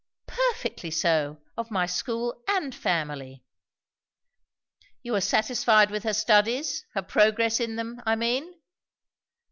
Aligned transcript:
"Perfectly 0.25 0.89
so! 0.89 1.37
Of 1.55 1.69
my 1.69 1.85
school 1.85 2.41
and 2.47 2.73
family." 2.73 3.43
"You 5.03 5.13
are 5.13 5.21
satisfied 5.21 5.91
with 5.91 6.05
her 6.05 6.13
studies, 6.15 6.87
her 6.95 7.03
progress 7.03 7.59
in 7.59 7.75
them, 7.75 8.01
I 8.03 8.15
mean?" 8.15 8.51